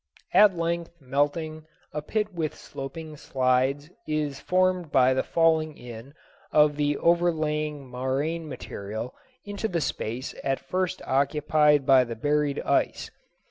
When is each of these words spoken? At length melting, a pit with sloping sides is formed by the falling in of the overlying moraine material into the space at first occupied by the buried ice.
At 0.33 0.57
length 0.57 0.99
melting, 0.99 1.67
a 1.93 2.01
pit 2.01 2.33
with 2.33 2.55
sloping 2.57 3.15
sides 3.17 3.91
is 4.07 4.39
formed 4.39 4.91
by 4.91 5.13
the 5.13 5.21
falling 5.21 5.77
in 5.77 6.15
of 6.51 6.75
the 6.75 6.97
overlying 6.97 7.87
moraine 7.87 8.49
material 8.49 9.13
into 9.45 9.67
the 9.67 9.79
space 9.79 10.33
at 10.43 10.59
first 10.59 11.03
occupied 11.05 11.85
by 11.85 12.03
the 12.03 12.15
buried 12.15 12.59
ice. 12.61 13.11